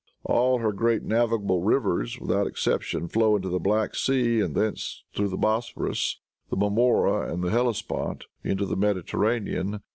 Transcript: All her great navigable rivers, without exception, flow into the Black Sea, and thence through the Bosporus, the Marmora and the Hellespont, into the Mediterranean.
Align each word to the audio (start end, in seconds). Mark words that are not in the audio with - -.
All 0.23 0.57
her 0.57 0.71
great 0.71 1.03
navigable 1.03 1.61
rivers, 1.61 2.17
without 2.19 2.47
exception, 2.47 3.07
flow 3.07 3.35
into 3.35 3.49
the 3.49 3.59
Black 3.59 3.93
Sea, 3.93 4.39
and 4.39 4.55
thence 4.55 5.03
through 5.13 5.27
the 5.29 5.37
Bosporus, 5.37 6.17
the 6.49 6.57
Marmora 6.57 7.31
and 7.31 7.43
the 7.43 7.51
Hellespont, 7.51 8.25
into 8.43 8.65
the 8.65 8.75
Mediterranean. 8.75 9.83